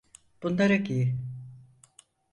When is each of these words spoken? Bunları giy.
Bunları 0.43 0.75
giy. 0.75 1.13